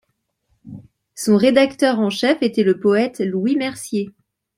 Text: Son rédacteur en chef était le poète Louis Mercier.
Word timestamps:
Son 1.13 1.37
rédacteur 1.37 1.99
en 1.99 2.09
chef 2.09 2.39
était 2.41 2.63
le 2.63 2.79
poète 2.79 3.19
Louis 3.19 3.55
Mercier. 3.55 4.09